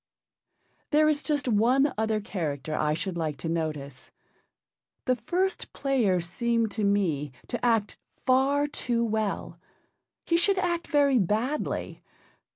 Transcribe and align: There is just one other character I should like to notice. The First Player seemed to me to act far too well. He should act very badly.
There 0.89 1.07
is 1.07 1.21
just 1.21 1.47
one 1.47 1.93
other 1.95 2.19
character 2.19 2.73
I 2.73 2.95
should 2.95 3.15
like 3.17 3.37
to 3.37 3.47
notice. 3.47 4.09
The 5.05 5.15
First 5.15 5.73
Player 5.73 6.19
seemed 6.19 6.71
to 6.71 6.83
me 6.83 7.31
to 7.49 7.63
act 7.63 7.99
far 8.25 8.65
too 8.65 9.05
well. 9.05 9.59
He 10.25 10.37
should 10.37 10.57
act 10.57 10.87
very 10.87 11.19
badly. 11.19 12.01